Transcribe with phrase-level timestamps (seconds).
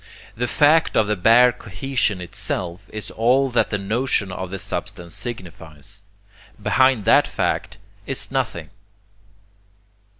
[0.35, 5.13] The fact of the bare cohesion itself is all that the notion of the substance
[5.13, 6.01] signifies.
[6.59, 7.77] Behind that fact
[8.07, 8.71] is nothing.